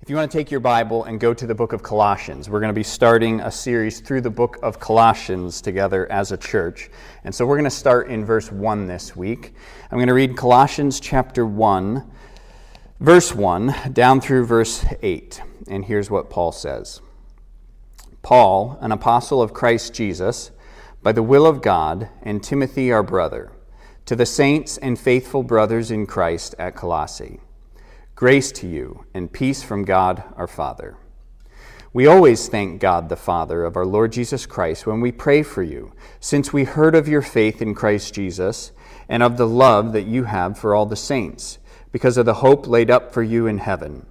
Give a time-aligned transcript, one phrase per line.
[0.00, 2.60] If you want to take your Bible and go to the book of Colossians, we're
[2.60, 6.88] going to be starting a series through the book of Colossians together as a church.
[7.24, 9.54] And so we're going to start in verse 1 this week.
[9.90, 12.08] I'm going to read Colossians chapter 1,
[13.00, 15.42] verse 1, down through verse 8.
[15.66, 17.00] And here's what Paul says
[18.22, 20.52] Paul, an apostle of Christ Jesus,
[21.02, 23.50] by the will of God, and Timothy, our brother,
[24.06, 27.40] to the saints and faithful brothers in Christ at Colossae.
[28.18, 30.96] Grace to you and peace from God our Father.
[31.92, 35.62] We always thank God the Father of our Lord Jesus Christ when we pray for
[35.62, 38.72] you, since we heard of your faith in Christ Jesus
[39.08, 41.58] and of the love that you have for all the saints,
[41.92, 44.04] because of the hope laid up for you in heaven.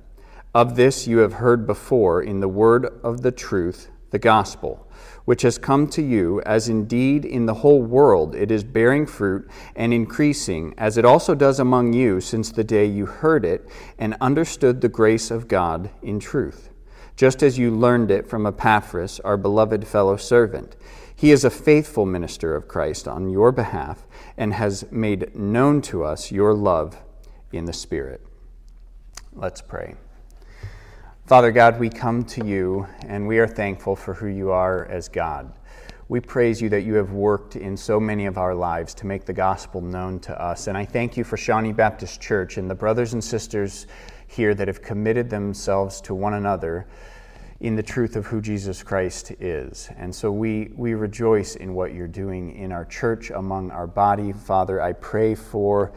[0.56, 4.90] Of this you have heard before in the word of the truth, the gospel
[5.28, 9.46] which has come to you, as indeed in the whole world it is bearing fruit
[9.76, 13.68] and increasing, as it also does among you since the day you heard it
[14.00, 16.70] and understood the grace of God in truth,
[17.18, 20.78] just as you learned it from Epaphras, our beloved fellow servant.
[21.14, 26.06] He is a faithful minister of Christ on your behalf and has made known to
[26.06, 27.04] us your love
[27.52, 28.26] in the Spirit.
[29.34, 29.96] Let's pray.
[31.28, 35.10] Father God, we come to you and we are thankful for who you are as
[35.10, 35.52] God.
[36.08, 39.26] We praise you that you have worked in so many of our lives to make
[39.26, 40.68] the gospel known to us.
[40.68, 43.88] And I thank you for Shawnee Baptist Church and the brothers and sisters
[44.28, 46.88] here that have committed themselves to one another
[47.60, 49.90] in the truth of who Jesus Christ is.
[49.98, 54.32] And so we, we rejoice in what you're doing in our church, among our body.
[54.32, 55.92] Father, I pray for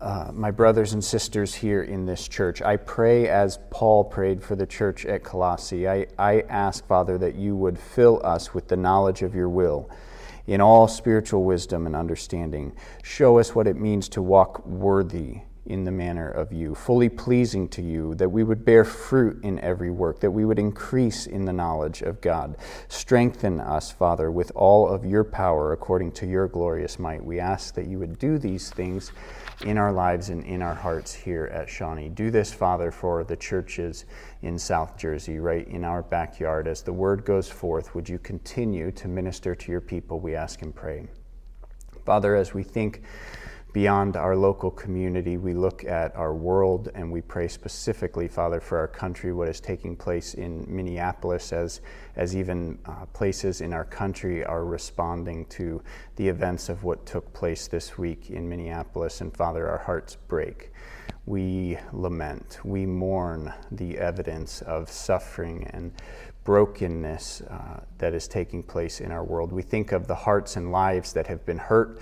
[0.00, 2.60] uh, my brothers and sisters here in this church.
[2.60, 5.88] I pray as Paul prayed for the church at Colossae.
[5.88, 9.88] I, I ask, Father, that you would fill us with the knowledge of your will
[10.48, 12.72] in all spiritual wisdom and understanding.
[13.04, 17.68] Show us what it means to walk worthy in the manner of you, fully pleasing
[17.68, 21.44] to you, that we would bear fruit in every work, that we would increase in
[21.44, 22.56] the knowledge of God.
[22.88, 27.24] Strengthen us, Father, with all of your power according to your glorious might.
[27.24, 29.12] We ask that you would do these things
[29.62, 32.10] in our lives and in our hearts here at Shawnee.
[32.10, 34.04] Do this, Father, for the churches
[34.42, 36.68] in South Jersey, right in our backyard.
[36.68, 40.20] As the word goes forth, would you continue to minister to your people?
[40.20, 41.08] We ask and pray.
[42.04, 43.02] Father, as we think
[43.76, 48.78] beyond our local community, we look at our world and we pray specifically, Father, for
[48.78, 51.82] our country, what is taking place in Minneapolis, as,
[52.16, 55.82] as even uh, places in our country are responding to
[56.16, 59.20] the events of what took place this week in Minneapolis.
[59.20, 60.72] And Father, our hearts break.
[61.26, 65.92] We lament, we mourn the evidence of suffering and
[66.44, 69.52] brokenness uh, that is taking place in our world.
[69.52, 72.00] We think of the hearts and lives that have been hurt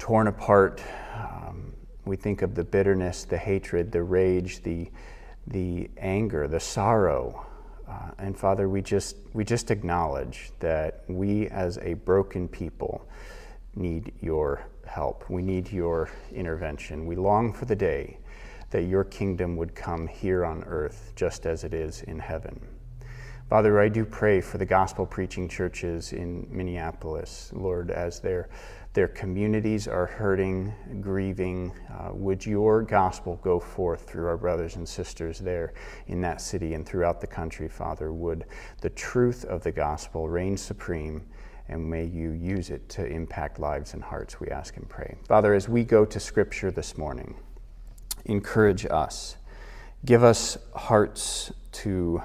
[0.00, 0.82] torn apart.
[1.14, 1.74] Um,
[2.06, 4.90] we think of the bitterness, the hatred, the rage, the,
[5.46, 7.46] the anger, the sorrow.
[7.86, 13.06] Uh, and Father, we just, we just acknowledge that we as a broken people
[13.76, 15.28] need your help.
[15.28, 17.04] We need your intervention.
[17.04, 18.16] We long for the day
[18.70, 22.58] that your kingdom would come here on earth just as it is in heaven.
[23.50, 28.48] Father, I do pray for the gospel preaching churches in Minneapolis, Lord, as they're
[28.92, 31.72] their communities are hurting, grieving.
[31.88, 35.74] Uh, would your gospel go forth through our brothers and sisters there
[36.08, 38.12] in that city and throughout the country, Father?
[38.12, 38.46] Would
[38.80, 41.24] the truth of the gospel reign supreme?
[41.68, 45.16] And may you use it to impact lives and hearts, we ask and pray.
[45.28, 47.36] Father, as we go to Scripture this morning,
[48.24, 49.36] encourage us.
[50.04, 52.20] Give us hearts to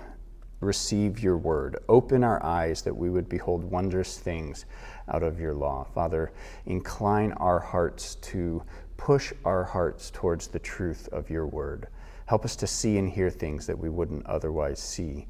[0.62, 1.78] receive your word.
[1.88, 4.66] Open our eyes that we would behold wondrous things
[5.12, 5.86] out of your law.
[5.94, 6.32] Father,
[6.66, 8.64] incline our hearts to
[8.98, 11.88] push our hearts towards the truth of your word.
[12.26, 15.28] Help us to see and hear things that we wouldn't otherwise see.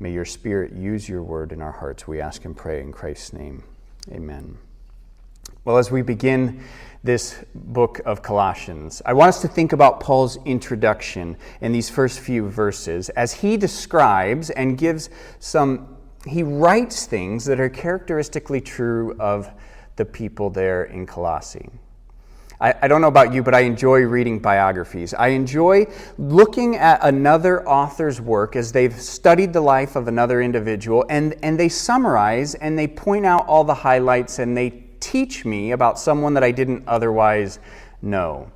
[0.00, 2.08] May your Spirit use your word in our hearts.
[2.08, 3.62] We ask and pray in Christ's name.
[4.10, 4.58] Amen.
[5.64, 6.64] Well, as we begin
[7.04, 12.18] this book of Colossians, I want us to think about Paul's introduction in these first
[12.18, 15.08] few verses as he describes and gives
[15.38, 15.91] some
[16.26, 19.50] he writes things that are characteristically true of
[19.96, 21.68] the people there in Colossae.
[22.62, 25.14] I, don't know about you, but I enjoy reading biographies.
[25.14, 31.04] I enjoy looking at another author's work as they've studied the life of another individual
[31.10, 35.72] and, and they summarize and they point out all the highlights and they teach me
[35.72, 37.58] about someone that I didn't otherwise
[38.00, 38.48] know.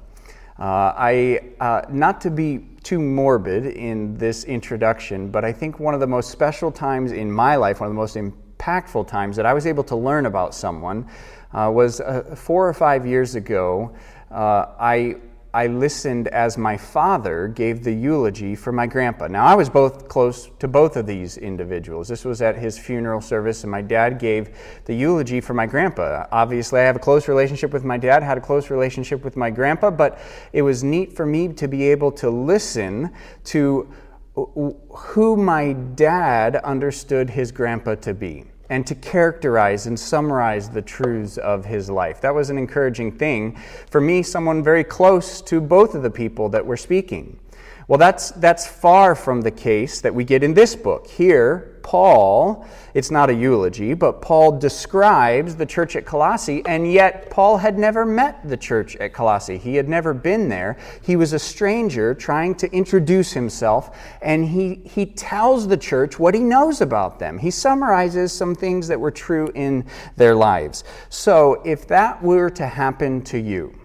[0.57, 5.93] Uh, I, uh, not to be too morbid in this introduction, but I think one
[5.93, 9.45] of the most special times in my life, one of the most impactful times that
[9.45, 11.09] I was able to learn about someone
[11.53, 13.93] uh, was uh, four or five years ago.
[14.31, 15.17] Uh, I,
[15.57, 19.27] I listened as my father gave the eulogy for my grandpa.
[19.29, 22.09] Now, I was both close to both of these individuals.
[22.09, 24.51] This was at his funeral service, and my dad gave
[24.85, 26.27] the eulogy for my grandpa.
[26.31, 29.49] Obviously, I have a close relationship with my dad, had a close relationship with my
[29.49, 30.19] grandpa, but
[30.53, 33.11] it was neat for me to be able to listen
[33.45, 33.91] to
[34.35, 41.39] who my dad understood his grandpa to be and to characterize and summarize the truths
[41.39, 42.21] of his life.
[42.21, 43.57] That was an encouraging thing
[43.91, 47.39] for me, someone very close to both of the people that were speaking.
[47.89, 51.07] Well, that's, that's far from the case that we get in this book.
[51.07, 57.31] Here, Paul, it's not a eulogy, but Paul describes the church at Colossae, and yet
[57.31, 59.57] Paul had never met the church at Colossae.
[59.57, 60.77] He had never been there.
[61.03, 66.35] He was a stranger trying to introduce himself, and he, he tells the church what
[66.35, 67.39] he knows about them.
[67.39, 69.87] He summarizes some things that were true in
[70.17, 70.83] their lives.
[71.09, 73.79] So, if that were to happen to you,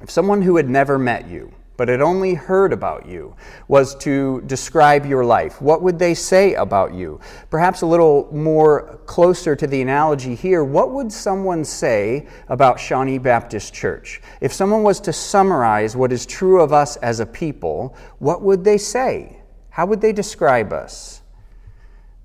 [0.00, 3.34] if someone who had never met you, but had only heard about you,
[3.68, 5.62] was to describe your life.
[5.62, 7.20] What would they say about you?
[7.50, 13.18] Perhaps a little more closer to the analogy here, what would someone say about Shawnee
[13.18, 14.20] Baptist Church?
[14.40, 18.64] If someone was to summarize what is true of us as a people, what would
[18.64, 19.40] they say?
[19.70, 21.22] How would they describe us?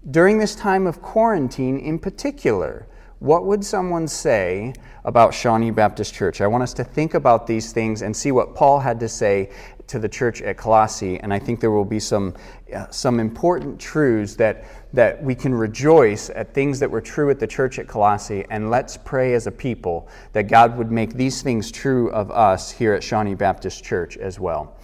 [0.09, 2.87] During this time of quarantine in particular,
[3.23, 4.73] what would someone say
[5.05, 6.41] about Shawnee Baptist Church?
[6.41, 9.49] I want us to think about these things and see what Paul had to say
[9.87, 12.33] to the church at Colossae, and I think there will be some,
[12.75, 17.39] uh, some important truths that, that we can rejoice at things that were true at
[17.39, 21.41] the church at Colossae, and let's pray as a people that God would make these
[21.41, 24.75] things true of us here at Shawnee Baptist Church as well.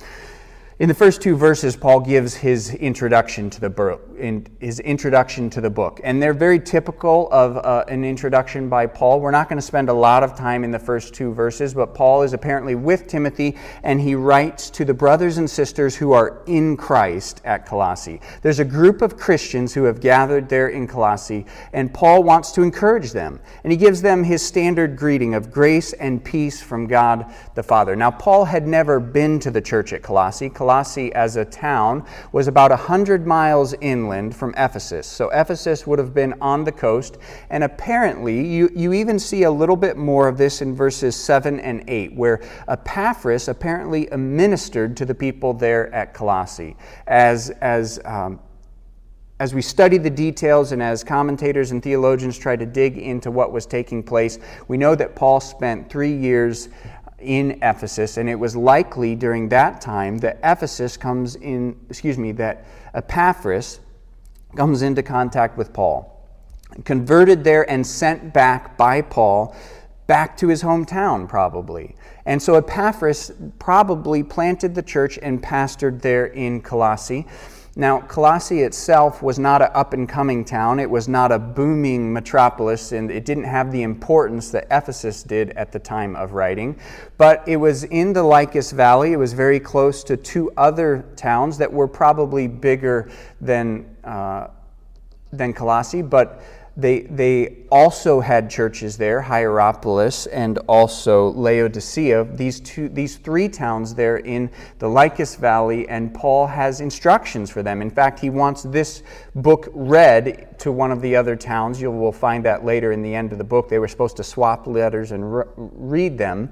[0.80, 4.18] In the first two verses, Paul gives his introduction to the book,
[4.62, 9.20] his introduction to the book, and they're very typical of uh, an introduction by Paul.
[9.20, 11.94] We're not going to spend a lot of time in the first two verses, but
[11.94, 16.44] Paul is apparently with Timothy, and he writes to the brothers and sisters who are
[16.48, 18.22] in Christ at Colossae.
[18.42, 22.62] There's a group of Christians who have gathered there in Colossae, and Paul wants to
[22.62, 27.26] encourage them, and he gives them his standard greeting of grace and peace from God
[27.56, 27.98] the Father.
[27.98, 30.48] Now, Paul had never been to the church at Colossae.
[30.48, 35.08] Colossae as a town was about 100 miles inland from Ephesus.
[35.08, 37.18] So Ephesus would have been on the coast.
[37.50, 41.60] And apparently, you, you even see a little bit more of this in verses 7
[41.60, 46.76] and 8, where Epaphras apparently ministered to the people there at Colossae
[47.08, 48.40] as, as um,
[49.40, 53.54] as we study the details and as commentators and theologians try to dig into what
[53.54, 54.38] was taking place,
[54.68, 56.68] we know that Paul spent three years
[57.22, 62.32] in Ephesus, and it was likely during that time that Ephesus comes in, excuse me,
[62.34, 63.80] that Epaphras
[64.56, 66.16] comes into contact with Paul.
[66.86, 69.56] Converted there and sent back by Paul
[70.08, 71.96] back to his hometown, probably.
[72.26, 77.28] And so Epaphras probably planted the church and pastored there in Colossae.
[77.80, 80.82] Now, Colossae itself was not an up and coming town.
[80.82, 85.52] It was not a booming metropolis, and it didn't have the importance that Ephesus did
[85.52, 86.78] at the time of writing.
[87.18, 89.14] But it was in the Lycus Valley.
[89.14, 93.10] It was very close to two other towns that were probably bigger
[93.40, 94.48] than, uh,
[95.32, 96.42] than Colossae, but
[96.82, 103.94] they, they also had churches there, Hierapolis and also Laodicea, these, two, these three towns
[103.94, 104.50] there in
[104.80, 107.82] the Lycus Valley, and Paul has instructions for them.
[107.82, 109.04] In fact, he wants this
[109.36, 111.82] book read to one of the other towns.
[111.82, 113.70] You will find that later in the end of the book.
[113.70, 116.52] They were supposed to swap letters and re- read them.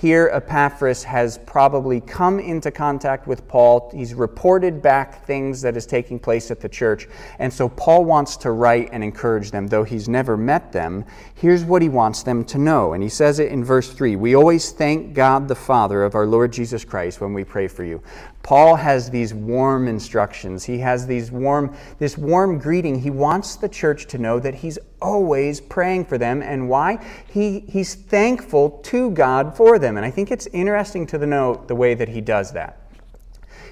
[0.00, 3.90] Here, Epaphras has probably come into contact with Paul.
[3.92, 7.08] He's reported back things that is taking place at the church.
[7.40, 11.04] And so Paul wants to write and encourage them, though he's never met them.
[11.34, 12.92] Here's what he wants them to know.
[12.92, 16.26] And he says it in verse 3 We always thank God the Father of our
[16.26, 18.00] Lord Jesus Christ when we pray for you.
[18.42, 20.64] Paul has these warm instructions.
[20.64, 23.00] He has these warm, this warm greeting.
[23.00, 26.40] He wants the church to know that he's always praying for them.
[26.40, 27.04] And why?
[27.28, 29.96] He, he's thankful to God for them.
[29.96, 32.80] And I think it's interesting to note the way that he does that.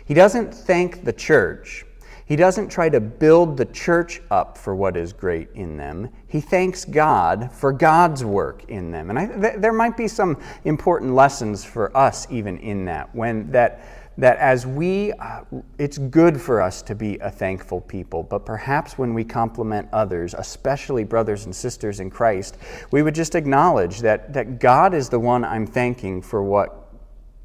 [0.05, 1.85] He doesn't thank the church.
[2.27, 6.11] He doesn't try to build the church up for what is great in them.
[6.27, 9.11] He thanks God for God's work in them.
[9.11, 13.15] And I, th- there might be some important lessons for us even in that.
[13.15, 15.43] When that that as we, uh,
[15.79, 20.35] it's good for us to be a thankful people, but perhaps when we compliment others,
[20.35, 22.57] especially brothers and sisters in Christ,
[22.93, 26.86] we would just acknowledge that, that God is the one I'm thanking for what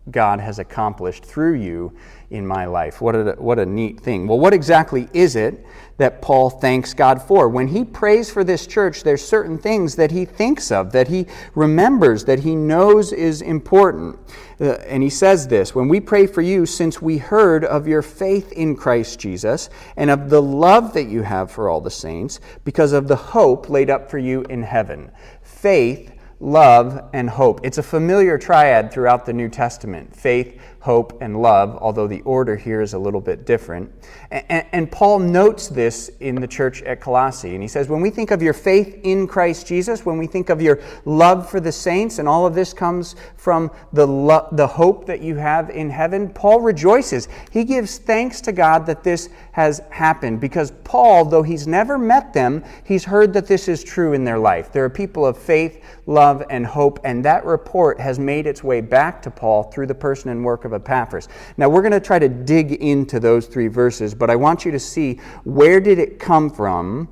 [0.09, 1.93] God has accomplished through you
[2.31, 3.01] in my life.
[3.01, 4.27] What a, what a neat thing.
[4.27, 5.63] Well, what exactly is it
[5.97, 7.47] that Paul thanks God for?
[7.47, 11.27] When he prays for this church, there's certain things that he thinks of, that he
[11.53, 14.17] remembers, that he knows is important.
[14.59, 18.01] Uh, and he says this When we pray for you, since we heard of your
[18.01, 22.39] faith in Christ Jesus and of the love that you have for all the saints,
[22.63, 25.11] because of the hope laid up for you in heaven.
[25.43, 26.11] Faith,
[26.41, 27.61] love, and hope.
[27.63, 32.55] It's a familiar triad throughout the New Testament faith, hope, and love, although the order
[32.55, 33.91] here is a little bit different.
[34.31, 37.53] And, and, Paul notes this in the church at Colossae.
[37.53, 40.49] And he says, when we think of your faith in Christ Jesus, when we think
[40.49, 44.65] of your love for the saints, and all of this comes from the, lo- the
[44.65, 47.27] hope that you have in heaven, Paul rejoices.
[47.51, 52.33] He gives thanks to God that this has happened because Paul, though he's never met
[52.33, 54.71] them, he's heard that this is true in their life.
[54.71, 58.81] There are people of faith, love, and hope, and that report has made its way
[58.81, 61.27] back to Paul through the person and work of Epaphras.
[61.57, 64.71] Now, we're going to try to dig into those three verses, but I want you
[64.71, 67.09] to see where did it come from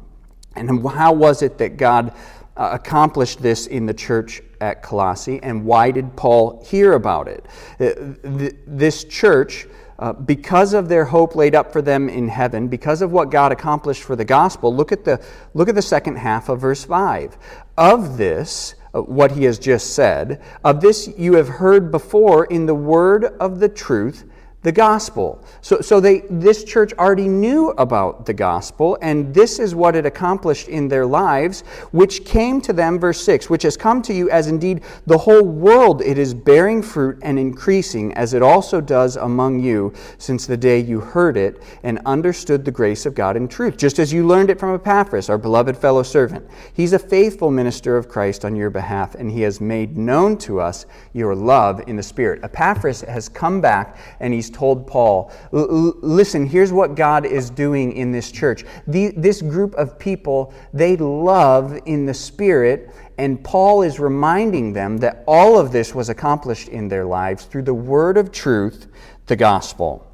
[0.55, 2.13] and how was it that God
[2.57, 7.45] uh, accomplished this in the church at Colossae, and why did Paul hear about it?
[7.79, 9.67] Uh, this church
[9.99, 13.51] uh, because of their hope laid up for them in heaven, because of what God
[13.51, 15.21] accomplished for the gospel, look at the,
[15.53, 17.37] look at the second half of verse 5.
[17.77, 22.75] Of this, what he has just said, of this you have heard before in the
[22.75, 24.25] word of the truth
[24.61, 25.41] the gospel.
[25.61, 30.05] So, so they, this church already knew about the gospel, and this is what it
[30.05, 31.61] accomplished in their lives,
[31.91, 35.43] which came to them, verse 6, which has come to you as indeed the whole
[35.43, 40.57] world it is bearing fruit and increasing, as it also does among you, since the
[40.57, 44.27] day you heard it and understood the grace of God in truth, just as you
[44.27, 46.45] learned it from Epaphras, our beloved fellow servant.
[46.73, 50.59] He's a faithful minister of Christ on your behalf, and he has made known to
[50.59, 52.43] us your love in the Spirit.
[52.43, 58.11] Epaphras has come back, and he's told Paul, listen, here's what God is doing in
[58.11, 58.65] this church.
[58.87, 64.97] The, this group of people, they love in the Spirit, and Paul is reminding them
[64.97, 68.87] that all of this was accomplished in their lives through the word of truth,
[69.27, 70.05] the gospel.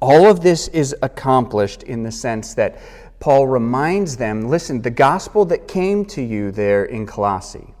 [0.00, 2.78] All of this is accomplished in the sense that
[3.18, 7.74] Paul reminds them listen, the gospel that came to you there in Colossae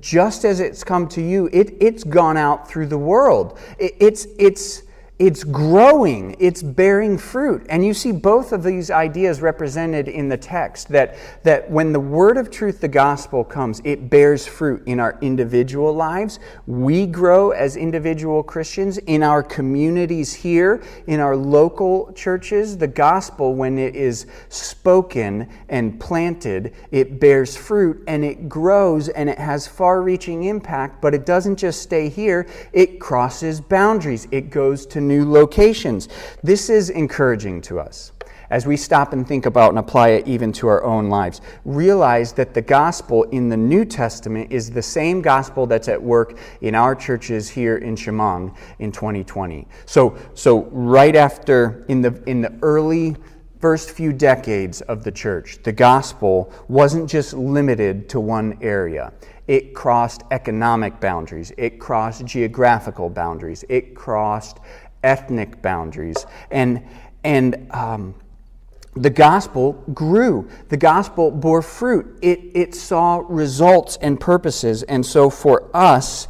[0.00, 3.58] just as it's come to you, it, it's gone out through the world.
[3.78, 4.82] It, it's, it's,
[5.18, 7.64] it's growing, it's bearing fruit.
[7.70, 12.00] And you see both of these ideas represented in the text that, that when the
[12.00, 16.38] word of truth, the gospel, comes, it bears fruit in our individual lives.
[16.66, 22.76] We grow as individual Christians in our communities here, in our local churches.
[22.76, 29.30] The gospel, when it is spoken and planted, it bears fruit and it grows and
[29.30, 34.50] it has far reaching impact, but it doesn't just stay here, it crosses boundaries, it
[34.50, 36.08] goes to new locations.
[36.42, 38.12] This is encouraging to us
[38.50, 41.40] as we stop and think about and apply it even to our own lives.
[41.64, 46.38] Realize that the gospel in the New Testament is the same gospel that's at work
[46.60, 49.66] in our churches here in Shamong in 2020.
[49.84, 53.16] So, so right after, in the, in the early
[53.60, 59.12] first few decades of the church, the gospel wasn't just limited to one area.
[59.48, 61.52] It crossed economic boundaries.
[61.56, 63.64] It crossed geographical boundaries.
[63.68, 64.58] It crossed
[65.06, 66.26] ethnic boundaries.
[66.50, 66.82] And,
[67.24, 68.14] and um,
[68.94, 70.48] the gospel grew.
[70.68, 72.18] The gospel bore fruit.
[72.22, 74.82] It, it saw results and purposes.
[74.82, 76.28] And so for us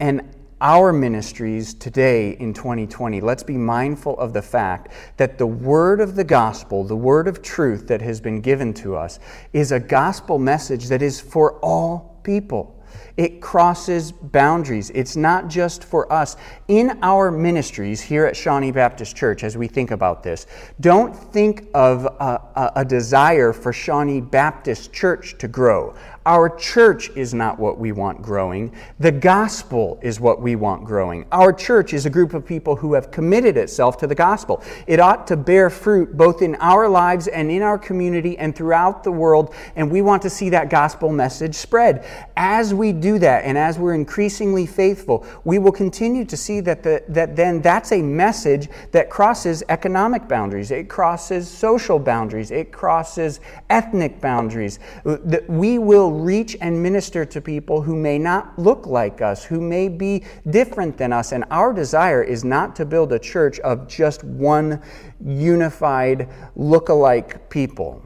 [0.00, 6.00] and our ministries today in 2020, let's be mindful of the fact that the word
[6.00, 9.18] of the gospel, the word of truth that has been given to us,
[9.52, 12.82] is a gospel message that is for all people.
[13.16, 14.90] It crosses boundaries.
[14.90, 16.36] It's not just for us.
[16.66, 20.46] In our ministries here at Shawnee Baptist Church, as we think about this,
[20.80, 25.94] don't think of a, a, a desire for Shawnee Baptist Church to grow.
[26.26, 28.74] Our church is not what we want growing.
[28.98, 31.26] The gospel is what we want growing.
[31.30, 34.62] Our church is a group of people who have committed itself to the gospel.
[34.86, 39.04] It ought to bear fruit both in our lives and in our community and throughout
[39.04, 42.06] the world, and we want to see that gospel message spread.
[42.38, 46.82] As we do that and as we're increasingly faithful, we will continue to see that,
[46.82, 52.72] the, that then that's a message that crosses economic boundaries, it crosses social boundaries, it
[52.72, 54.78] crosses ethnic boundaries.
[55.04, 59.60] That we will reach and minister to people who may not look like us, who
[59.60, 61.32] may be different than us.
[61.32, 64.82] And our desire is not to build a church of just one
[65.24, 68.03] unified, look-alike people.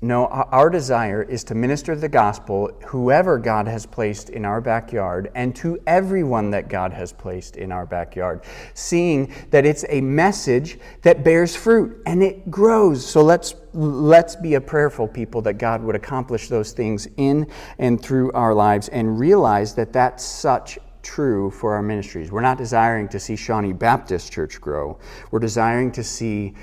[0.00, 5.30] No, our desire is to minister the gospel, whoever God has placed in our backyard,
[5.34, 8.42] and to everyone that God has placed in our backyard,
[8.74, 13.06] seeing that it's a message that bears fruit and it grows.
[13.06, 17.46] So let's, let's be a prayerful people that God would accomplish those things in
[17.78, 22.32] and through our lives and realize that that's such true for our ministries.
[22.32, 24.98] We're not desiring to see Shawnee Baptist Church grow,
[25.30, 26.54] we're desiring to see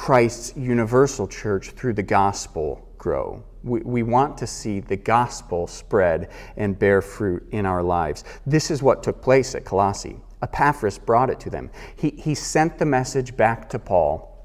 [0.00, 3.44] Christ's universal church through the gospel grow.
[3.62, 8.24] We, we want to see the gospel spread and bear fruit in our lives.
[8.46, 10.18] This is what took place at Colossae.
[10.42, 11.70] Epaphras brought it to them.
[11.96, 14.42] He, he sent the message back to Paul,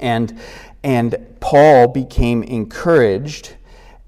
[0.00, 0.36] and,
[0.82, 3.54] and Paul became encouraged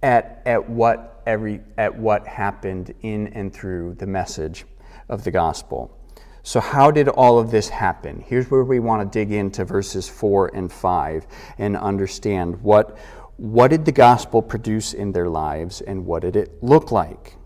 [0.02, 4.64] at, at, what every, at what happened in and through the message
[5.08, 5.96] of the gospel.
[6.42, 8.24] So, how did all of this happen?
[8.26, 11.26] Here's where we want to dig into verses 4 and 5
[11.58, 12.96] and understand what,
[13.36, 17.36] what did the gospel produce in their lives and what did it look like?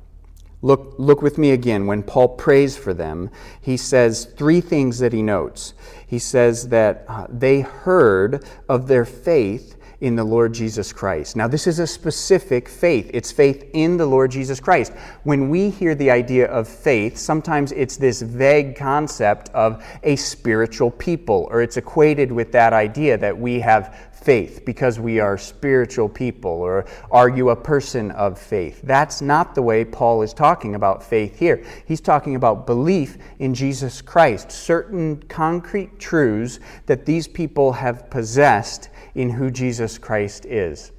[0.63, 1.87] Look, look with me again.
[1.87, 5.75] When Paul prays for them, he says three things that he notes.
[6.07, 11.37] He says that uh, they heard of their faith in the Lord Jesus Christ.
[11.37, 13.11] Now, this is a specific faith.
[13.15, 14.93] It's faith in the Lord Jesus Christ.
[15.23, 20.91] When we hear the idea of faith, sometimes it's this vague concept of a spiritual
[20.91, 26.09] people, or it's equated with that idea that we have faith because we are spiritual
[26.09, 28.81] people, or are you a person of faith?
[28.83, 31.65] That's not the way Paul is talking about faith here.
[31.87, 38.89] He's talking about belief in Jesus Christ, certain concrete truths that these people have possessed
[39.15, 40.93] in who Jesus Christ is.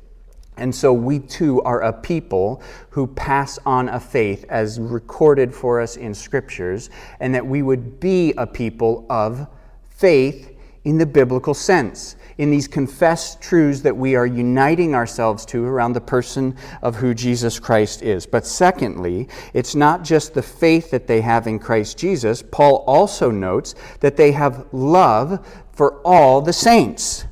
[0.58, 5.82] And so we too are a people who pass on a faith as recorded for
[5.82, 6.90] us in scriptures,
[7.20, 9.48] and that we would be a people of
[9.90, 10.56] faith
[10.86, 15.94] in the biblical sense, in these confessed truths that we are uniting ourselves to around
[15.94, 18.26] the person of who Jesus Christ is.
[18.26, 22.42] But secondly, it's not just the faith that they have in Christ Jesus.
[22.42, 27.26] Paul also notes that they have love for all the saints.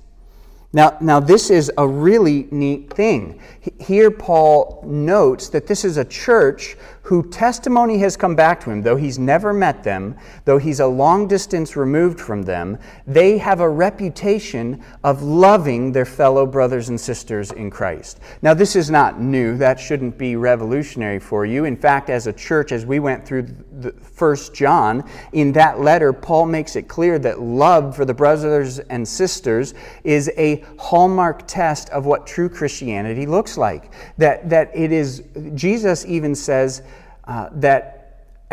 [0.75, 3.39] Now, now, this is a really neat thing.
[3.79, 8.81] Here, Paul notes that this is a church who testimony has come back to him,
[8.81, 10.15] though he's never met them,
[10.45, 16.05] though he's a long distance removed from them, they have a reputation of loving their
[16.05, 18.19] fellow brothers and sisters in Christ.
[18.41, 19.57] Now, this is not new.
[19.57, 21.65] That shouldn't be revolutionary for you.
[21.65, 23.47] In fact, as a church, as we went through
[23.91, 29.07] First John, in that letter, Paul makes it clear that love for the brothers and
[29.07, 33.91] sisters is a hallmark test of what true Christianity looks like.
[34.17, 35.23] That, that it is,
[35.55, 36.83] Jesus even says,
[37.25, 38.03] uh, that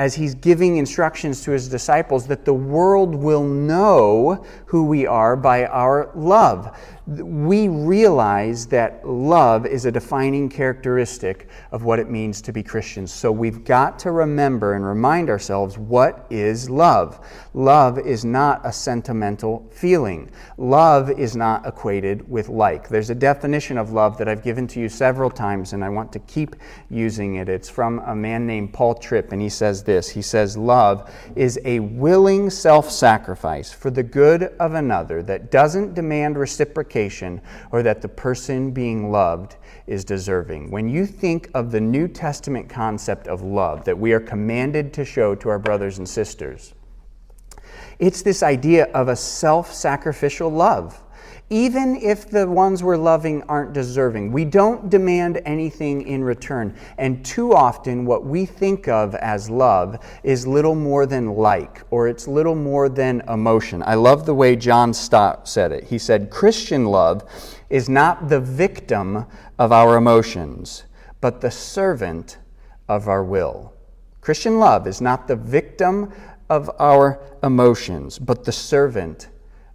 [0.00, 5.36] as he's giving instructions to his disciples, that the world will know who we are
[5.36, 6.74] by our love
[7.10, 13.12] we realize that love is a defining characteristic of what it means to be Christians.
[13.12, 17.26] So we've got to remember and remind ourselves what is love.
[17.52, 22.88] Love is not a sentimental feeling, love is not equated with like.
[22.88, 26.12] There's a definition of love that I've given to you several times, and I want
[26.12, 26.54] to keep
[26.90, 27.48] using it.
[27.48, 31.58] It's from a man named Paul Tripp, and he says this He says, Love is
[31.64, 36.99] a willing self sacrifice for the good of another that doesn't demand reciprocation
[37.72, 40.70] or that the person being loved is deserving.
[40.70, 45.04] When you think of the New Testament concept of love that we are commanded to
[45.04, 46.74] show to our brothers and sisters,
[47.98, 51.02] it's this idea of a self sacrificial love
[51.52, 54.30] even if the ones we're loving aren't deserving.
[54.30, 56.76] We don't demand anything in return.
[56.96, 62.06] And too often, what we think of as love is little more than like, or
[62.06, 63.82] it's little more than emotion.
[63.84, 65.84] I love the way John Stott said it.
[65.84, 67.28] He said, Christian love
[67.68, 69.26] is not the victim
[69.58, 70.84] of our emotions,
[71.20, 72.38] but the servant
[72.88, 73.74] of our will.
[74.20, 76.12] Christian love is not the victim
[76.48, 79.28] of our emotions, but the servant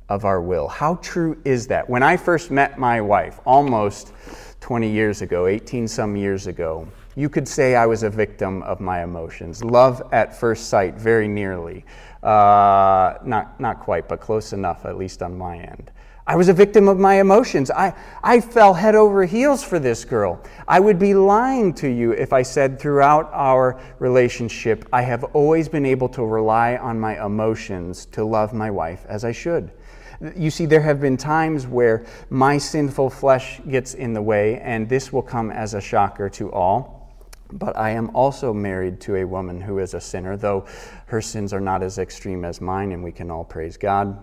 [0.09, 0.67] of our will.
[0.67, 1.89] How true is that?
[1.89, 4.13] When I first met my wife, almost
[4.59, 8.79] 20 years ago, 18 some years ago, you could say I was a victim of
[8.79, 9.63] my emotions.
[9.63, 11.85] Love at first sight, very nearly.
[12.21, 15.91] Uh, not, not quite, but close enough, at least on my end.
[16.27, 17.69] I was a victim of my emotions.
[17.69, 20.41] I, I fell head over heels for this girl.
[20.67, 25.69] I would be lying to you if I said throughout our relationship, I have always
[25.69, 29.69] been able to rely on my emotions to love my wife as I should.
[30.35, 34.87] You see, there have been times where my sinful flesh gets in the way, and
[34.87, 36.95] this will come as a shocker to all.
[37.51, 40.65] But I am also married to a woman who is a sinner, though
[41.07, 44.17] her sins are not as extreme as mine, and we can all praise God.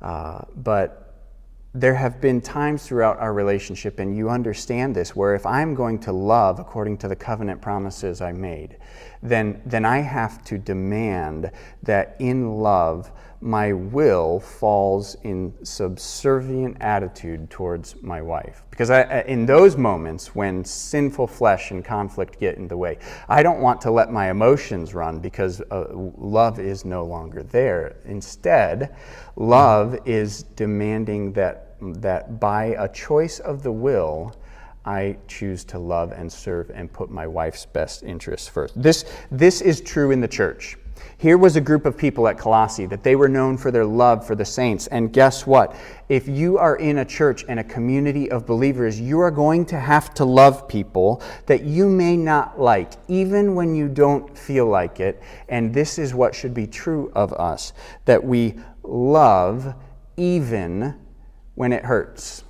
[0.00, 1.02] Uh, but
[1.74, 5.98] there have been times throughout our relationship, and you understand this, where if I'm going
[6.00, 8.76] to love according to the covenant promises I made,
[9.22, 11.50] then, then I have to demand
[11.84, 13.10] that in love,
[13.42, 18.62] my will falls in subservient attitude towards my wife.
[18.70, 23.42] Because I, in those moments when sinful flesh and conflict get in the way, I
[23.42, 27.96] don't want to let my emotions run because uh, love is no longer there.
[28.04, 28.94] Instead,
[29.34, 34.36] love is demanding that, that by a choice of the will,
[34.84, 38.80] I choose to love and serve and put my wife's best interests first.
[38.80, 40.76] This, this is true in the church.
[41.18, 44.26] Here was a group of people at Colossae that they were known for their love
[44.26, 44.88] for the saints.
[44.88, 45.76] And guess what?
[46.08, 49.78] If you are in a church and a community of believers, you are going to
[49.78, 54.98] have to love people that you may not like, even when you don't feel like
[55.00, 55.22] it.
[55.48, 57.72] And this is what should be true of us
[58.04, 59.74] that we love
[60.16, 60.98] even
[61.54, 62.44] when it hurts.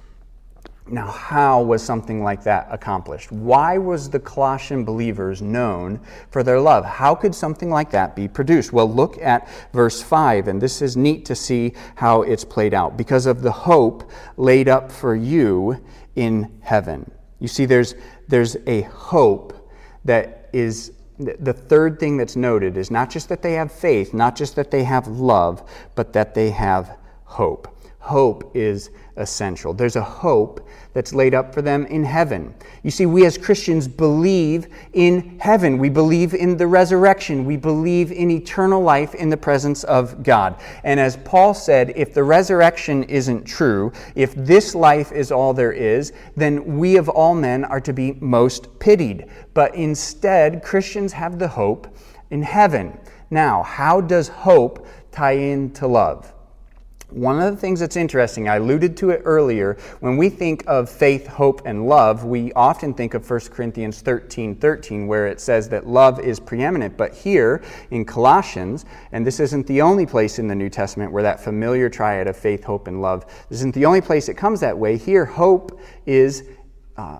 [0.89, 3.31] Now, how was something like that accomplished?
[3.31, 6.85] Why was the Colossian believers known for their love?
[6.85, 8.73] How could something like that be produced?
[8.73, 12.97] Well, look at verse 5, and this is neat to see how it's played out.
[12.97, 15.83] Because of the hope laid up for you
[16.17, 17.09] in heaven.
[17.39, 17.95] You see, there's,
[18.27, 19.71] there's a hope
[20.05, 24.35] that is the third thing that's noted is not just that they have faith, not
[24.35, 25.63] just that they have love,
[25.95, 27.69] but that they have hope.
[27.99, 29.75] Hope is essential.
[29.75, 32.55] There's a hope that's laid up for them in heaven.
[32.83, 35.79] You see, we as Christians believe in heaven.
[35.79, 37.45] We believe in the resurrection.
[37.45, 40.61] We believe in eternal life in the presence of God.
[40.85, 45.73] And as Paul said, if the resurrection isn't true, if this life is all there
[45.73, 49.29] is, then we of all men are to be most pitied.
[49.55, 51.87] But instead, Christians have the hope
[52.31, 52.99] in heaven.
[53.31, 56.33] Now, how does hope tie into love?
[57.13, 60.89] One of the things that's interesting, I alluded to it earlier, when we think of
[60.89, 65.69] faith, hope, and love, we often think of 1 Corinthians 13 13, where it says
[65.69, 66.97] that love is preeminent.
[66.97, 71.23] But here in Colossians, and this isn't the only place in the New Testament where
[71.23, 74.61] that familiar triad of faith, hope, and love, this isn't the only place it comes
[74.61, 74.97] that way.
[74.97, 76.45] Here, hope is
[76.97, 77.19] uh,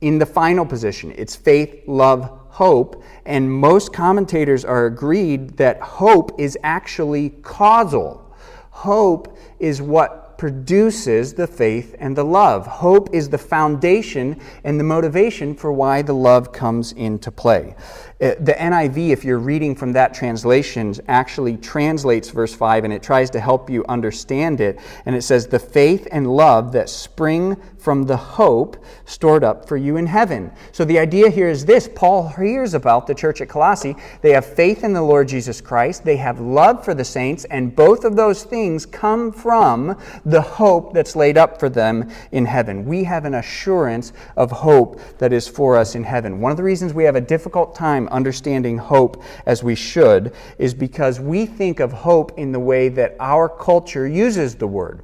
[0.00, 1.14] in the final position.
[1.16, 3.04] It's faith, love, hope.
[3.24, 8.25] And most commentators are agreed that hope is actually causal.
[8.76, 12.66] Hope is what produces the faith and the love.
[12.66, 17.74] Hope is the foundation and the motivation for why the love comes into play.
[18.20, 23.02] Uh, the NIV, if you're reading from that translation, actually translates verse 5 and it
[23.02, 24.78] tries to help you understand it.
[25.06, 27.56] And it says, The faith and love that spring
[27.86, 30.50] from the hope stored up for you in heaven.
[30.72, 33.94] So the idea here is this Paul hears about the church at Colossae.
[34.22, 37.76] They have faith in the Lord Jesus Christ, they have love for the saints, and
[37.76, 42.84] both of those things come from the hope that's laid up for them in heaven.
[42.86, 46.40] We have an assurance of hope that is for us in heaven.
[46.40, 50.74] One of the reasons we have a difficult time understanding hope as we should is
[50.74, 55.02] because we think of hope in the way that our culture uses the word.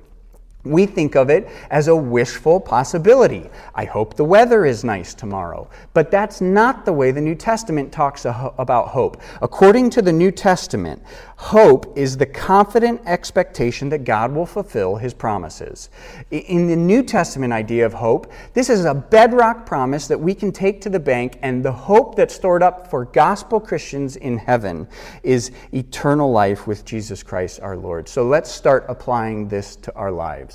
[0.65, 3.51] We think of it as a wishful possibility.
[3.75, 5.69] I hope the weather is nice tomorrow.
[5.93, 9.21] But that's not the way the New Testament talks about hope.
[9.41, 11.03] According to the New Testament,
[11.37, 15.91] hope is the confident expectation that God will fulfill his promises.
[16.31, 20.53] In the New Testament idea of hope, this is a bedrock promise that we can
[20.53, 24.87] take to the bank, and the hope that's stored up for gospel Christians in heaven
[25.25, 28.09] is eternal life with Jesus Christ our Lord.
[28.09, 30.52] So let's start applying this to our lives.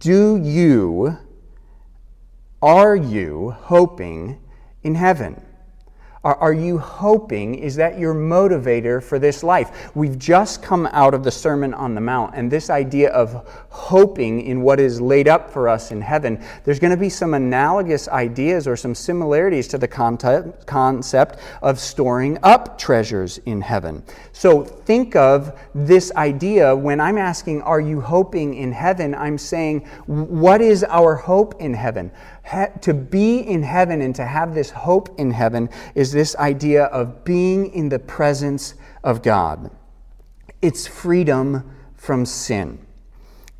[0.00, 1.18] Do you,
[2.60, 4.38] are you hoping
[4.82, 5.42] in heaven?
[6.24, 7.56] Are, are you hoping?
[7.56, 9.90] Is that your motivator for this life?
[9.96, 14.42] We've just come out of the Sermon on the Mount, and this idea of hoping
[14.42, 18.06] in what is laid up for us in heaven, there's going to be some analogous
[18.06, 24.02] ideas or some similarities to the concept of storing up treasures in heaven.
[24.32, 29.14] So think of this idea when I'm asking, Are you hoping in heaven?
[29.16, 32.12] I'm saying, What is our hope in heaven?
[32.82, 37.24] To be in heaven and to have this hope in heaven is this idea of
[37.24, 39.70] being in the presence of God.
[40.60, 42.84] It's freedom from sin,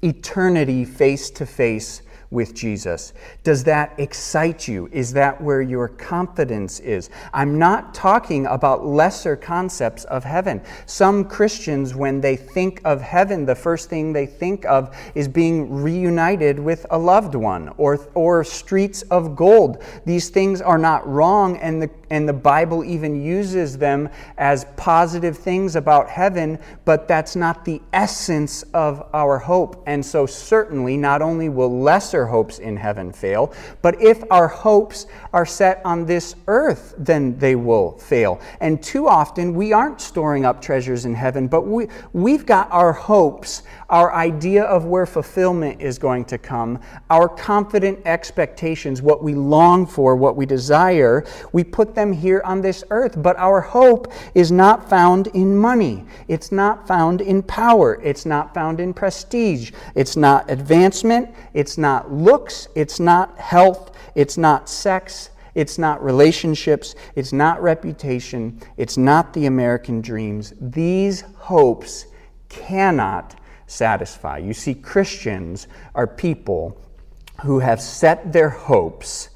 [0.03, 3.13] eternity face to face with Jesus?
[3.45, 4.89] Does that excite you?
[4.91, 7.11] Is that where your confidence is?
[7.33, 10.63] I'm not talking about lesser concepts of heaven.
[10.87, 15.73] Some Christians, when they think of heaven, the first thing they think of is being
[15.83, 19.83] reunited with a loved one or, or streets of gold.
[20.07, 25.39] These things are not wrong, and the and the Bible even uses them as positive
[25.39, 29.83] things about heaven, but that's not the essence of our hope.
[29.87, 35.07] And so, certainly, not only will lesser hopes in heaven fail, but if our hopes
[35.33, 38.43] are set on this earth, then they will fail.
[38.61, 42.93] And too often, we aren't storing up treasures in heaven, but we, we've got our
[42.93, 49.35] hopes, our idea of where fulfillment is going to come, our confident expectations, what we
[49.35, 53.15] long for, what we desire, we put them here on this earth.
[53.17, 58.53] But our hope is not found in money, it's not found in power, it's not
[58.53, 65.31] found in prestige, it's not advancement, it's not looks, it's not health, it's not sex.
[65.55, 66.95] It's not relationships.
[67.15, 68.59] It's not reputation.
[68.79, 70.55] It's not the American dreams.
[70.59, 72.07] These hopes
[72.49, 74.39] cannot satisfy.
[74.39, 76.81] You see, Christians are people
[77.43, 79.29] who have set their hopes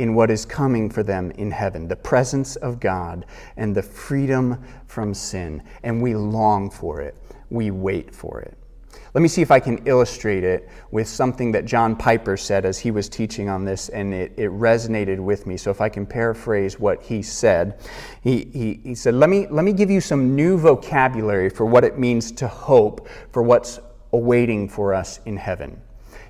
[0.00, 3.26] in what is coming for them in heaven the presence of God
[3.58, 5.62] and the freedom from sin.
[5.82, 7.14] And we long for it,
[7.50, 8.56] we wait for it.
[9.12, 12.78] Let me see if I can illustrate it with something that John Piper said as
[12.78, 15.56] he was teaching on this, and it, it resonated with me.
[15.56, 17.80] So, if I can paraphrase what he said,
[18.22, 21.84] he, he, he said, let me, let me give you some new vocabulary for what
[21.84, 23.80] it means to hope for what's
[24.12, 25.80] awaiting for us in heaven.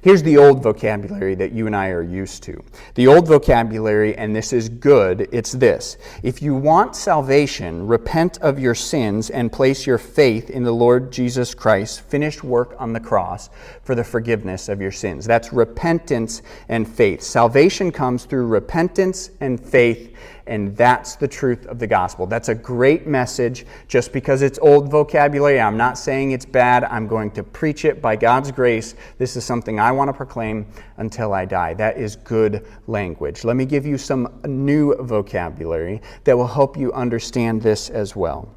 [0.02, 2.64] Here's the old vocabulary that you and I are used to.
[2.94, 5.98] The old vocabulary, and this is good, it's this.
[6.22, 11.12] If you want salvation, repent of your sins and place your faith in the Lord
[11.12, 13.50] Jesus Christ's finished work on the cross
[13.82, 15.26] for the forgiveness of your sins.
[15.26, 17.20] That's repentance and faith.
[17.20, 22.26] Salvation comes through repentance and faith and that's the truth of the gospel.
[22.26, 23.66] That's a great message.
[23.88, 26.84] Just because it's old vocabulary, I'm not saying it's bad.
[26.84, 28.94] I'm going to preach it by God's grace.
[29.18, 31.74] This is something I want to proclaim until I die.
[31.74, 33.44] That is good language.
[33.44, 38.54] Let me give you some new vocabulary that will help you understand this as well.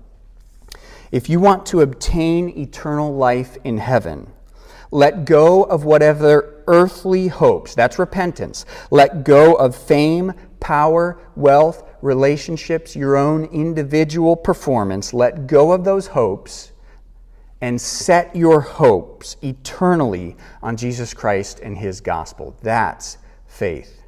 [1.11, 4.31] If you want to obtain eternal life in heaven,
[4.89, 7.75] let go of whatever earthly hopes.
[7.75, 8.65] That's repentance.
[8.91, 15.13] Let go of fame, power, wealth, relationships, your own individual performance.
[15.13, 16.71] Let go of those hopes
[17.61, 22.55] and set your hopes eternally on Jesus Christ and His gospel.
[22.61, 24.03] That's faith.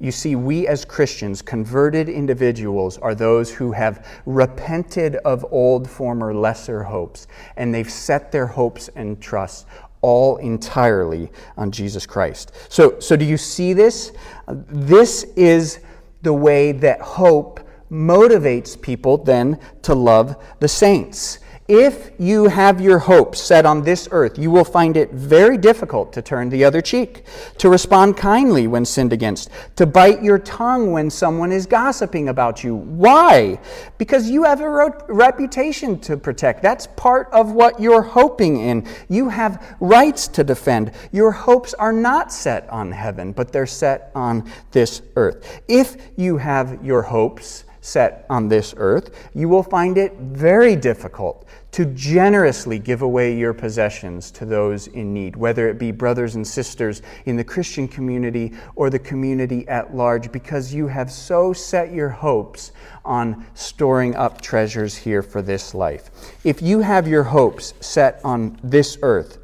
[0.00, 6.32] You see, we as Christians, converted individuals, are those who have repented of old, former,
[6.32, 9.66] lesser hopes, and they've set their hopes and trusts
[10.00, 12.52] all entirely on Jesus Christ.
[12.68, 14.12] So, so do you see this?
[14.46, 15.80] This is
[16.22, 21.38] the way that hope motivates people then to love the saints.
[21.68, 26.14] If you have your hopes set on this earth, you will find it very difficult
[26.14, 27.26] to turn the other cheek,
[27.58, 32.64] to respond kindly when sinned against, to bite your tongue when someone is gossiping about
[32.64, 32.74] you.
[32.74, 33.60] Why?
[33.98, 36.62] Because you have a reputation to protect.
[36.62, 38.88] That's part of what you're hoping in.
[39.10, 40.92] You have rights to defend.
[41.12, 45.60] Your hopes are not set on heaven, but they're set on this earth.
[45.68, 51.46] If you have your hopes, set on this earth, you will find it very difficult
[51.70, 56.46] to generously give away your possessions to those in need, whether it be brothers and
[56.46, 61.92] sisters in the Christian community or the community at large, because you have so set
[61.92, 62.72] your hopes
[63.04, 66.10] on storing up treasures here for this life.
[66.44, 69.38] If you have your hopes set on this earth,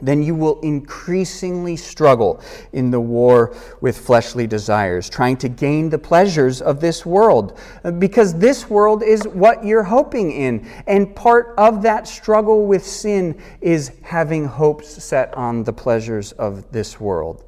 [0.00, 2.40] then you will increasingly struggle
[2.72, 7.90] in the war with fleshly desires, trying to gain the pleasures of this world, uh,
[7.90, 10.66] because this world is what you're hoping in.
[10.86, 16.70] And part of that struggle with sin is having hopes set on the pleasures of
[16.72, 17.42] this world.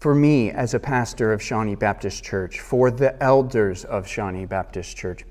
[0.00, 4.96] For me, as a pastor of Shawnee Baptist Church, for the elders of Shawnee Baptist
[4.96, 5.26] Church,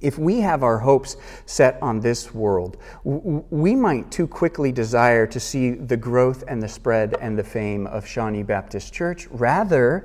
[0.00, 5.40] if we have our hopes set on this world, we might too quickly desire to
[5.40, 10.04] see the growth and the spread and the fame of Shawnee Baptist Church rather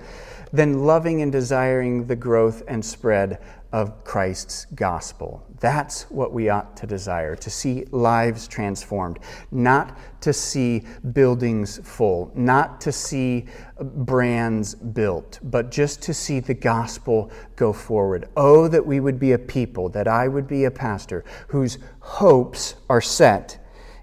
[0.54, 3.40] than loving and desiring the growth and spread
[3.72, 5.46] of Christ's gospel.
[5.60, 9.20] That's what we ought to desire to see lives transformed,
[9.52, 13.46] not to see buildings full, not to see
[13.80, 18.30] brands built, but just to see the gospel go forward.
[18.38, 22.76] Oh, that we would be a people, that I would be a pastor whose hopes
[22.90, 23.58] are set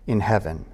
[0.07, 0.65] in heaven.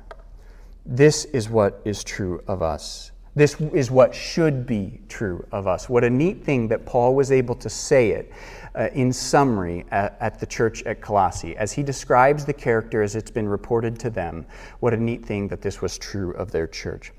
[0.87, 3.13] This is what is true of us.
[3.35, 5.89] This is what should be true of us.
[5.89, 8.33] What a neat thing that Paul was able to say it
[8.75, 11.57] uh, in summary at, at, the church at Colossae.
[11.57, 14.47] As he describes the character as it's been reported to them,
[14.81, 17.13] what a neat thing that this was true of their church.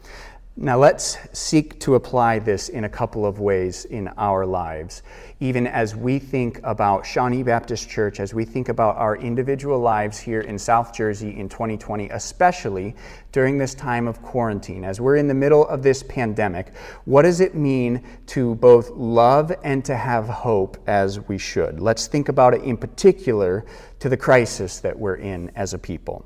[0.61, 5.03] Now, let's seek to apply this in a couple of ways in our lives,
[5.39, 10.19] even as we think about Shawnee Baptist Church, as we think about our individual lives
[10.19, 12.93] here in South Jersey in 2020, especially
[13.31, 14.83] during this time of quarantine.
[14.83, 19.53] As we're in the middle of this pandemic, what does it mean to both love
[19.63, 21.79] and to have hope as we should?
[21.79, 23.63] Let's think about it in particular
[23.99, 26.25] to the crisis that we're in as a people.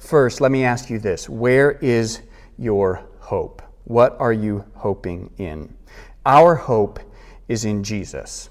[0.00, 2.22] First, let me ask you this Where is
[2.58, 3.62] your hope?
[3.84, 5.76] What are you hoping in?
[6.24, 6.98] Our hope
[7.48, 8.50] is in Jesus.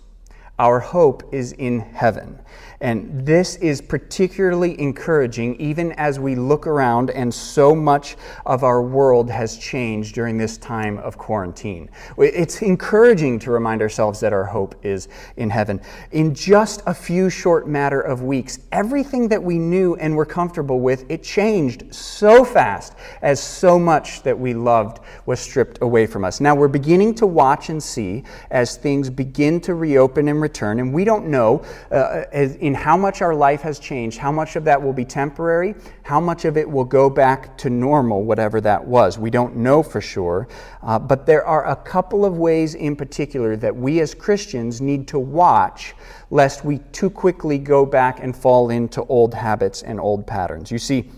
[0.58, 2.39] Our hope is in heaven.
[2.82, 8.15] And this is particularly encouraging even as we look around and so much
[8.46, 11.89] of our world has changed during this time of quarantine.
[12.18, 15.82] It's encouraging to remind ourselves that our hope is in heaven.
[16.12, 20.80] In just a few short matter of weeks, everything that we knew and were comfortable
[20.80, 26.24] with, it changed so fast as so much that we loved was stripped away from
[26.24, 26.39] us.
[26.39, 30.93] Now we're beginning to watch and see as things begin to reopen and return, and
[30.93, 32.23] we don't know uh,
[32.60, 36.19] in how much our life has changed, how much of that will be temporary, how
[36.19, 39.17] much of it will go back to normal, whatever that was.
[39.17, 40.47] We don't know for sure.
[40.84, 45.08] Uh, but there are a couple of ways in particular that we as Christians need
[45.08, 45.95] to watch
[46.29, 50.71] lest we too quickly go back and fall into old habits and old patterns.
[50.71, 51.10] You see,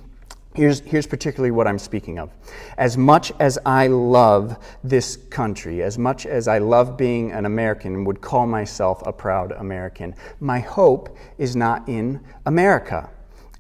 [0.58, 2.32] Here's, here's particularly what I'm speaking of.
[2.80, 7.94] As much as I love this country, as much as I love being an American
[7.94, 13.08] and would call myself a proud American, my hope is not in America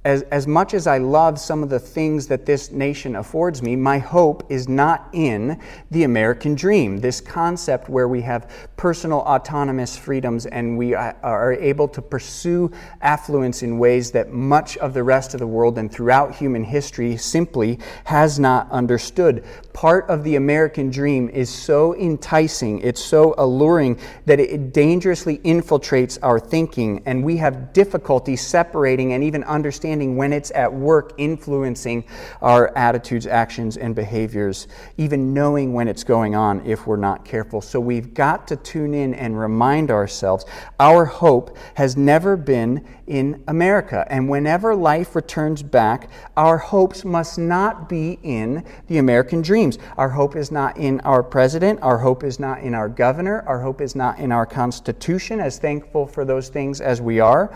[0.07, 3.75] as, as much as I love some of the things that this nation affords me,
[3.75, 5.59] my hope is not in
[5.91, 11.89] the American dream, this concept where we have personal autonomous freedoms and we are able
[11.89, 16.33] to pursue affluence in ways that much of the rest of the world and throughout
[16.33, 19.43] human history simply has not understood.
[19.73, 26.17] Part of the American dream is so enticing, it's so alluring that it dangerously infiltrates
[26.23, 31.13] our thinking, and we have difficulty separating and even understanding understanding when it's at work
[31.17, 32.03] influencing
[32.41, 37.61] our attitudes, actions, and behaviors, even knowing when it's going on if we're not careful.
[37.61, 40.45] So we've got to tune in and remind ourselves
[40.79, 44.05] our hope has never been in America.
[44.09, 49.79] And whenever life returns back, our hopes must not be in the American dreams.
[49.97, 51.79] Our hope is not in our president.
[51.81, 53.43] Our hope is not in our governor.
[53.47, 57.51] Our hope is not in our Constitution, as thankful for those things as we are.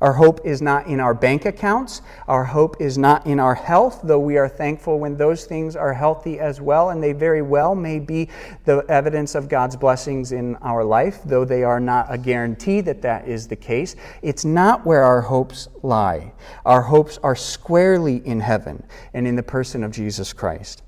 [0.00, 2.02] Our hope is not in our bank accounts.
[2.28, 5.92] Our hope is not in our health, though we are thankful when those things are
[5.92, 8.28] healthy as well, and they very well may be
[8.64, 13.02] the evidence of God's blessings in our life, though they are not a guarantee that
[13.02, 13.96] that is the case.
[14.22, 16.32] It's not where our hopes lie.
[16.64, 20.82] Our hopes are squarely in heaven and in the person of Jesus Christ.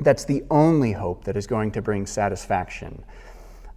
[0.00, 3.04] That's the only hope that is going to bring satisfaction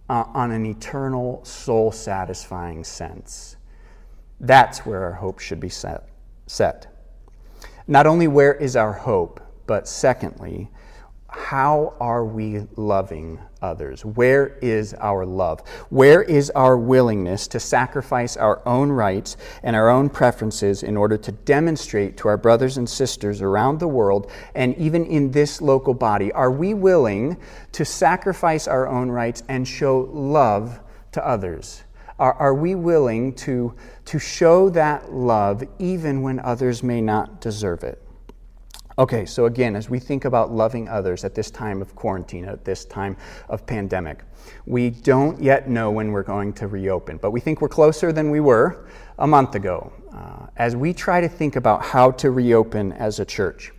[0.08, 3.56] uh, on an eternal, soul satisfying sense.
[4.42, 6.08] That's where our hope should be set.
[6.48, 6.88] set.
[7.86, 10.68] Not only where is our hope, but secondly,
[11.28, 14.04] how are we loving others?
[14.04, 15.60] Where is our love?
[15.88, 21.16] Where is our willingness to sacrifice our own rights and our own preferences in order
[21.16, 25.94] to demonstrate to our brothers and sisters around the world and even in this local
[25.94, 26.32] body?
[26.32, 27.38] Are we willing
[27.72, 30.80] to sacrifice our own rights and show love
[31.12, 31.84] to others?
[32.18, 33.74] Are, are we willing to,
[34.06, 38.02] to show that love even when others may not deserve it?
[38.98, 42.64] Okay, so again, as we think about loving others at this time of quarantine, at
[42.64, 43.16] this time
[43.48, 44.22] of pandemic,
[44.66, 48.30] we don't yet know when we're going to reopen, but we think we're closer than
[48.30, 48.86] we were
[49.18, 49.90] a month ago.
[50.12, 53.72] Uh, as we try to think about how to reopen as a church,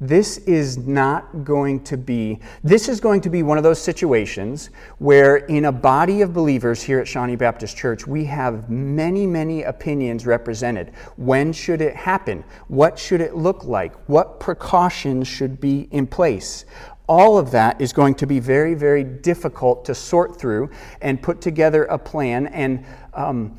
[0.00, 4.70] this is not going to be, this is going to be one of those situations
[4.98, 9.64] where, in a body of believers here at Shawnee Baptist Church, we have many, many
[9.64, 10.92] opinions represented.
[11.16, 12.44] When should it happen?
[12.68, 13.94] What should it look like?
[14.08, 16.64] What precautions should be in place?
[17.08, 20.68] all of that is going to be very, very difficult to sort through
[21.00, 22.84] and put together a plan and
[23.14, 23.58] um,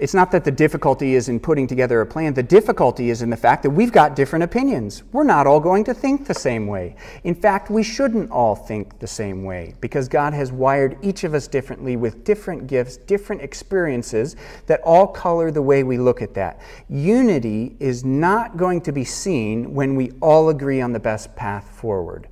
[0.00, 2.32] it's not that the difficulty is in putting together a plan.
[2.32, 5.02] The difficulty is in the fact that we've got different opinions.
[5.12, 6.96] We're not all going to think the same way.
[7.24, 11.34] In fact, we shouldn't all think the same way because God has wired each of
[11.34, 16.34] us differently with different gifts, different experiences that all color the way we look at
[16.34, 16.60] that.
[16.88, 21.68] Unity is not going to be seen when we all agree on the best path
[21.68, 22.28] forward.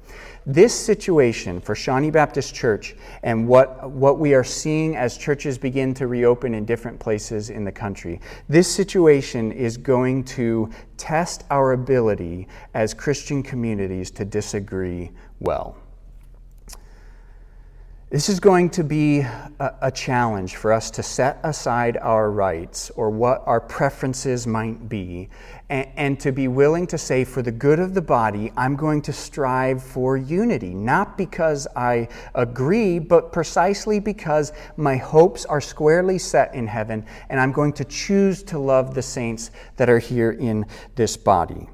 [0.48, 5.92] This situation for Shawnee Baptist Church and what, what we are seeing as churches begin
[5.94, 8.20] to reopen in different places in the country.
[8.48, 15.10] This situation is going to test our ability as Christian communities to disagree
[15.40, 15.76] well.
[18.08, 22.88] This is going to be a, a, challenge for us to set aside our rights
[22.90, 25.28] or what our preferences might be,
[25.68, 29.02] and, and, to be willing to say, for the good of the body, I'm going
[29.02, 30.72] to strive for unity.
[30.72, 37.40] Not because I agree, but precisely because my hopes are squarely set in heaven, and
[37.40, 41.68] I'm going to choose to love the saints that are here in this body.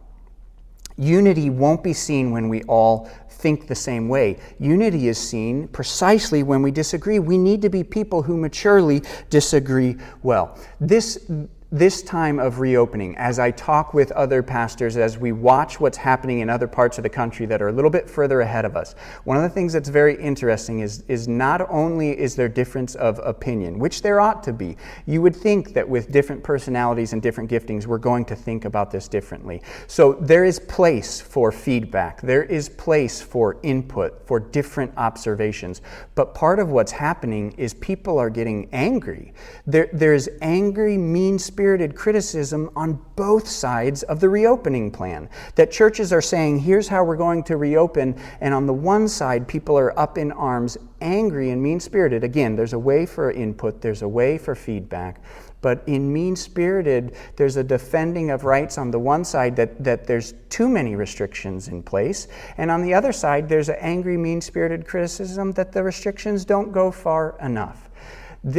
[0.97, 3.11] Unity won't be seen when we all
[3.43, 4.39] think the same way.
[4.61, 7.19] Unity is seen precisely when we disagree.
[7.19, 10.59] We need to be people who maturely disagree well.
[10.81, 11.29] This
[11.73, 16.41] this time of reopening, as I talk with other pastors, as we watch what's happening
[16.41, 18.95] in other parts of the country that are a little bit further ahead of us,
[19.25, 23.19] one of the things that's very interesting is, is not only is there difference of
[23.25, 24.77] opinion, which there ought to be.
[25.07, 28.91] You would think that with different personalities and different giftings, we're going to think about
[28.91, 29.63] this differently.
[29.87, 35.81] So there is place for feedback, there is place for input, for different observations.
[36.17, 39.33] But part of what's happening is people are getting angry.
[39.67, 45.29] There, there's angry, mean spirited spirited criticism on both sides of the reopening plan.
[45.55, 49.47] That churches are saying, here's how we're going to reopen, and on the one side,
[49.47, 52.25] people are up in arms, angry and mean spirited.
[52.25, 55.23] Again, there's a way for input, there's a way for feedback.
[55.61, 60.05] But in mean spirited, there's a defending of rights on the one side that, that
[60.05, 62.27] there's too many restrictions in place.
[62.57, 66.73] And on the other side, there's an angry, mean spirited criticism that the restrictions don't
[66.73, 67.89] go far enough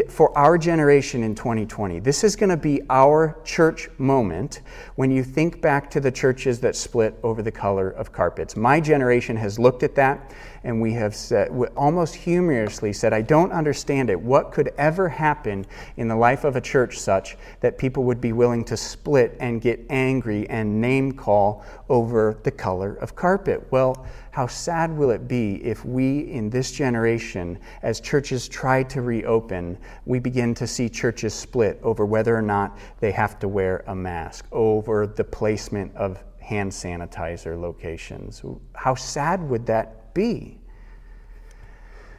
[0.08, 2.00] for our generation in 2020.
[2.00, 4.62] This is going to be our church moment
[4.96, 8.56] when you think back to the churches that split over the color of carpets.
[8.56, 13.52] My generation has looked at that and we have said, almost humorously said, I don't
[13.52, 14.18] understand it.
[14.20, 15.66] What could ever happen
[15.98, 19.60] in the life of a church such that people would be willing to split and
[19.60, 23.68] get angry and name call over the color of carpet?
[23.70, 29.04] Well, how sad will it be if we, in this generation, as churches try to
[29.04, 29.78] reopen,
[30.08, 33.94] we begin to see churches split over whether or not they have to wear a
[33.94, 38.42] mask, over the placement of hand sanitizer locations?
[38.74, 40.60] How sad would that be?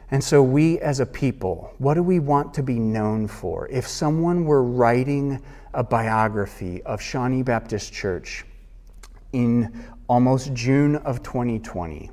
[0.09, 3.67] And so, we as a people, what do we want to be known for?
[3.67, 5.43] If someone were writing
[5.73, 8.45] a biography of Shawnee Baptist Church
[9.33, 12.09] in almost June of 2020,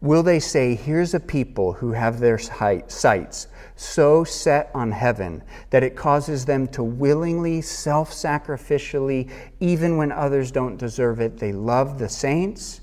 [0.00, 5.82] will they say, Here's a people who have their sights so set on heaven that
[5.82, 9.30] it causes them to willingly, self sacrificially,
[9.60, 12.81] even when others don't deserve it, they love the saints?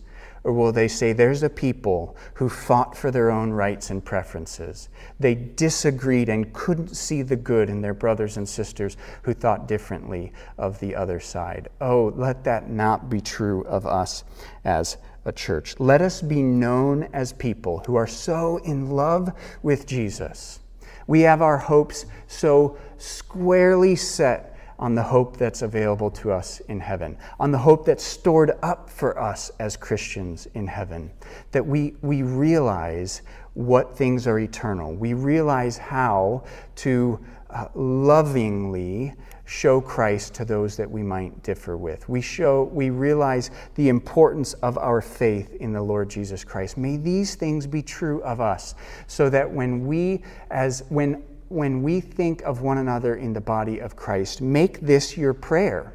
[0.50, 4.90] Or will they say, There's a people who fought for their own rights and preferences?
[5.20, 10.34] They disagreed and couldn't see the good in their brothers and sisters who thought differently
[10.58, 11.70] of the other side.
[11.80, 14.24] Oh, let that not be true of us
[14.66, 15.80] as a church.
[15.80, 19.32] Let us be known as people who are so in love
[19.62, 20.62] with Jesus.
[21.06, 24.49] We have our hopes so squarely set
[24.80, 28.90] on the hope that's available to us in heaven, on the hope that's stored up
[28.90, 31.12] for us as Christians in heaven,
[31.52, 33.22] that we, we realize
[33.54, 34.96] what things are eternal.
[34.96, 36.46] We realize how
[36.78, 37.20] to
[37.50, 39.14] uh, lovingly
[39.46, 42.08] show Christ to those that we might differ with.
[42.08, 46.78] We show we realize the importance of our faith in the Lord Jesus Christ.
[46.78, 48.76] May these things be true of us
[49.08, 50.22] so that when we
[50.52, 55.18] as when when we think of one another in the body of Christ, make this
[55.18, 55.94] your prayer.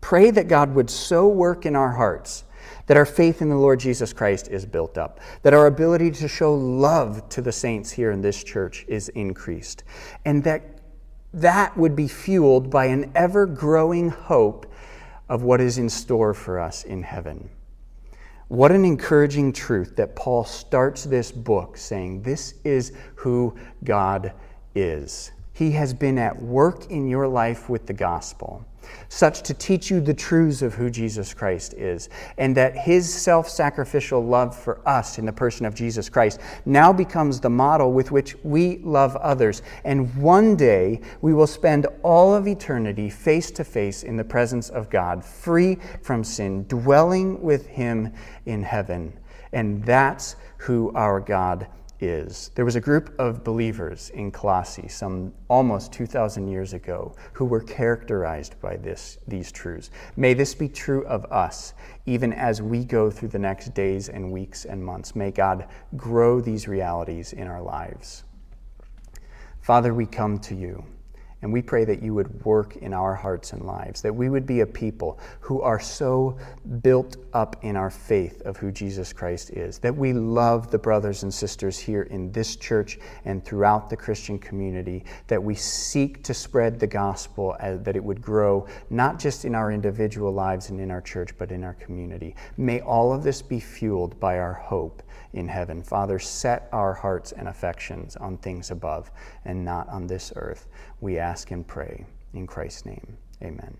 [0.00, 2.44] Pray that God would so work in our hearts
[2.88, 6.26] that our faith in the Lord Jesus Christ is built up, that our ability to
[6.26, 9.84] show love to the saints here in this church is increased,
[10.24, 10.62] and that
[11.32, 14.72] that would be fueled by an ever growing hope
[15.28, 17.50] of what is in store for us in heaven.
[18.48, 23.54] What an encouraging truth that Paul starts this book saying, This is who
[23.84, 24.32] God
[24.80, 25.32] is.
[25.52, 28.64] He has been at work in your life with the gospel,
[29.08, 33.48] such to teach you the truths of who Jesus Christ is, and that his self
[33.48, 38.12] sacrificial love for us in the person of Jesus Christ now becomes the model with
[38.12, 39.62] which we love others.
[39.84, 44.68] And one day we will spend all of eternity face to face in the presence
[44.68, 48.12] of God, free from sin, dwelling with him
[48.46, 49.12] in heaven.
[49.52, 51.66] And that's who our God
[52.00, 52.50] is.
[52.54, 57.60] There was a group of believers in Colossae some almost 2,000 years ago who were
[57.60, 59.90] characterized by this, these truths.
[60.16, 61.74] May this be true of us,
[62.06, 65.16] even as we go through the next days and weeks and months.
[65.16, 68.24] May God grow these realities in our lives.
[69.60, 70.84] Father, we come to you
[71.40, 74.44] And we pray that you would work in our hearts and lives, that we would
[74.44, 76.36] be a people who are so
[76.82, 81.22] built up in our faith of who Jesus Christ is, that we love the brothers
[81.22, 86.34] and sisters here in this church and throughout the Christian community, that we seek to
[86.34, 90.80] spread the gospel, as, that it would grow not just in our individual lives and
[90.80, 92.34] in our church, but in our community.
[92.56, 95.82] May all of this be fueled by our hope in heaven.
[95.82, 99.10] Father, set our hearts and affections on things above
[99.44, 100.68] and not on this earth.
[101.00, 103.18] We ask and pray in Christ's name.
[103.42, 103.76] Amen.